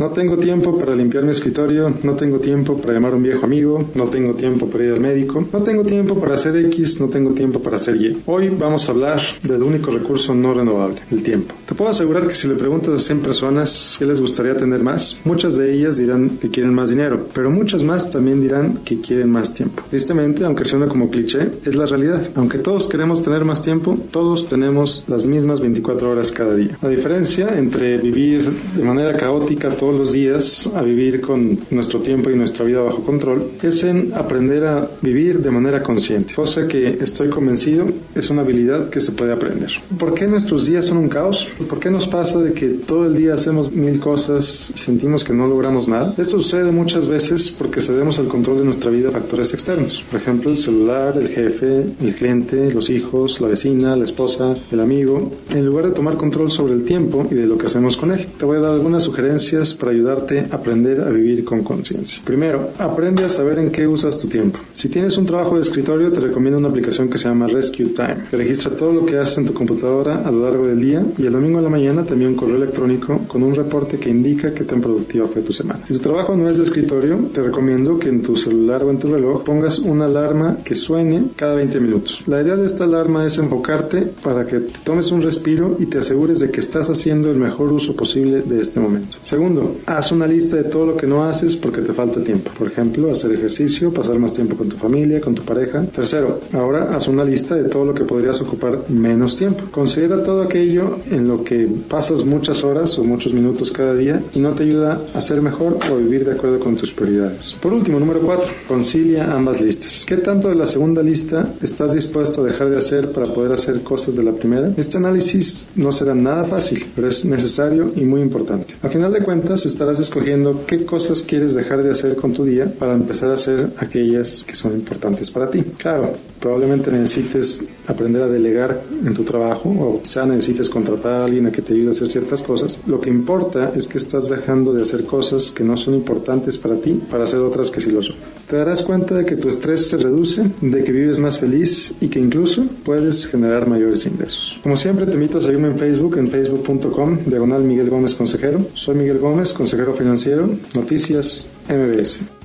[0.00, 3.44] No tengo tiempo para limpiar mi escritorio, no tengo tiempo para llamar a un viejo
[3.44, 7.08] amigo, no tengo tiempo para ir al médico, no tengo tiempo para hacer X, no
[7.08, 8.22] tengo tiempo para hacer Y.
[8.24, 11.54] Hoy vamos a hablar del único recurso no renovable, el tiempo.
[11.66, 15.20] Te puedo asegurar que si le preguntas a 100 personas qué les gustaría tener más,
[15.24, 19.30] muchas de ellas dirán que quieren más dinero, pero muchas más también dirán que quieren
[19.30, 19.82] más tiempo.
[19.90, 22.26] Tristemente, aunque suene como cliché, es la realidad.
[22.36, 26.78] Aunque todos queremos tener más tiempo, todos tenemos las mismas 24 horas cada día.
[26.80, 32.30] La diferencia entre vivir de manera caótica todos los días a vivir con nuestro tiempo
[32.30, 36.98] y nuestra vida bajo control es en aprender a vivir de manera consciente, cosa que
[37.00, 39.72] estoy convencido es una habilidad que se puede aprender.
[39.98, 41.48] ¿Por qué nuestros días son un caos?
[41.68, 45.32] ¿Por qué nos pasa de que todo el día hacemos mil cosas y sentimos que
[45.32, 46.14] no logramos nada?
[46.18, 50.04] Esto sucede muchas veces porque cedemos al control de nuestra vida a factores externos.
[50.08, 54.78] Por ejemplo, el celular, el jefe, el cliente, los hijos, la vecina, la esposa, el
[54.78, 58.12] amigo, en lugar de tomar control sobre el tiempo y de lo que hacemos con
[58.12, 58.28] él.
[58.38, 62.22] Te voy a dar algunas sugerencias para ayudarte a aprender a vivir con conciencia.
[62.24, 64.58] Primero, aprende a saber en qué usas tu tiempo.
[64.74, 68.26] Si tienes un trabajo de escritorio, te recomiendo una aplicación que se llama Rescue Time,
[68.30, 71.32] registra todo lo que haces en tu computadora a lo largo del día y el
[71.32, 74.64] domingo en la mañana te envía un correo electrónico con un reporte que indica qué
[74.64, 75.80] tan productiva fue tu semana.
[75.86, 78.98] Si tu trabajo no es de escritorio, te recomiendo que en tu celular o en
[78.98, 82.22] tu reloj pongas una alarma que suene cada 20 minutos.
[82.26, 85.98] La idea de esta alarma es enfocarte para que te tomes un respiro y te
[85.98, 89.18] asegures de que estás haciendo el mejor uso posible de este momento.
[89.22, 92.50] Segundo, haz una lista de todo lo que no haces porque te falta tiempo.
[92.56, 95.84] Por ejemplo, hacer ejercicio, pasar más tiempo con tu familia, con tu pareja.
[95.86, 99.64] Tercero, ahora haz una lista de todo lo que podrías ocupar menos tiempo.
[99.70, 104.38] Considera todo aquello en lo que pasas muchas horas o muchos minutos cada día y
[104.38, 107.56] no te ayuda a ser mejor o vivir de acuerdo con tus prioridades.
[107.60, 110.04] Por último, número 4, concilia ambas listas.
[110.06, 113.82] ¿Qué tanto de la segunda lista estás dispuesto a dejar de hacer para poder hacer
[113.82, 114.72] cosas de la primera?
[114.76, 118.74] Este análisis no será nada fácil, pero es necesario y muy importante.
[118.82, 122.72] A final de cuentas, estarás escogiendo qué cosas quieres dejar de hacer con tu día
[122.78, 125.62] para empezar a hacer aquellas que son importantes para ti.
[125.76, 131.46] Claro, probablemente necesites aprender a delegar en tu trabajo o quizá necesites contratar a alguien
[131.46, 132.78] a que te ayude a hacer ciertas cosas.
[132.86, 136.76] Lo que importa es que estás dejando de hacer cosas que no son importantes para
[136.76, 138.16] ti para hacer otras que sí lo son.
[138.48, 142.08] Te darás cuenta de que tu estrés se reduce, de que vives más feliz y
[142.08, 144.58] que incluso puedes generar mayores ingresos.
[144.62, 148.58] Como siempre te invito a seguirme en Facebook en facebook.com diagonal Miguel Gómez Consejero.
[148.74, 152.39] Soy Miguel Gómez, consejero financiero, Noticias MBS.